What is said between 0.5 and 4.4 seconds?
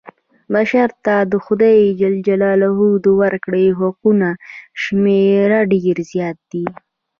بشر ته د خدای ج د ورکړي حقونو